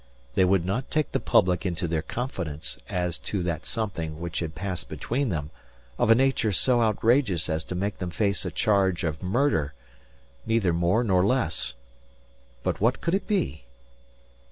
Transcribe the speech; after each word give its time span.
They 0.33 0.45
would 0.45 0.65
not 0.65 0.89
take 0.89 1.11
the 1.11 1.19
public 1.19 1.63
into 1.63 1.87
their 1.87 2.01
confidence 2.01 2.79
as 2.89 3.19
to 3.19 3.43
that 3.43 3.67
something 3.67 4.19
which 4.19 4.39
had 4.39 4.55
passed 4.55 4.89
between 4.89 5.29
them 5.29 5.51
of 5.99 6.09
a 6.09 6.15
nature 6.15 6.51
so 6.51 6.81
outrageous 6.81 7.47
as 7.47 7.63
to 7.65 7.75
make 7.75 7.99
them 7.99 8.09
face 8.09 8.43
a 8.43 8.49
charge 8.49 9.03
of 9.03 9.21
murder 9.21 9.75
neither 10.43 10.73
more 10.73 11.03
nor 11.03 11.23
less. 11.23 11.75
But 12.63 12.81
what 12.81 12.99
could 12.99 13.13
it 13.13 13.27
be? 13.27 13.65